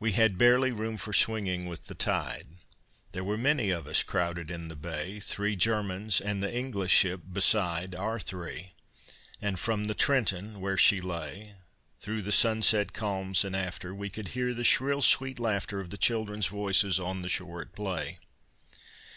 We 0.00 0.10
had 0.10 0.38
barely 0.38 0.72
room 0.72 0.96
for 0.96 1.12
swinging 1.12 1.66
with 1.68 1.84
the 1.86 1.94
tide 1.94 2.48
There 3.12 3.22
were 3.22 3.38
many 3.38 3.70
of 3.70 3.86
us 3.86 4.02
crowded 4.02 4.50
in 4.50 4.66
the 4.66 4.74
bay: 4.74 5.20
Three 5.20 5.54
Germans, 5.54 6.20
and 6.20 6.42
the 6.42 6.52
English 6.52 6.90
ship, 6.90 7.20
beside 7.32 7.94
Our 7.94 8.18
three 8.18 8.72
and 9.40 9.60
from 9.60 9.84
the 9.84 9.94
Trenton, 9.94 10.58
where 10.60 10.76
she 10.76 11.00
lay, 11.00 11.54
Through 12.00 12.22
the 12.22 12.32
sunset 12.32 12.92
calms 12.92 13.44
and 13.44 13.54
after, 13.54 13.94
We 13.94 14.10
could 14.10 14.26
hear 14.34 14.52
the 14.52 14.64
shrill, 14.64 15.00
sweet 15.00 15.38
laughter 15.38 15.78
Of 15.78 15.90
the 15.90 15.96
children's 15.96 16.48
voices 16.48 16.98
on 16.98 17.22
the 17.22 17.28
shore 17.28 17.62
at 17.62 17.72
play. 17.72 18.18